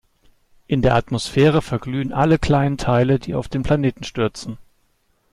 In 0.65 0.81
der 0.81 0.95
Atmosphäre 0.95 1.61
verglühen 1.61 2.11
alle 2.11 2.39
kleinen 2.39 2.79
Teile, 2.79 3.19
die 3.19 3.35
auf 3.35 3.47
den 3.47 3.61
Planeten 3.61 4.03
stürzen. 4.03 4.57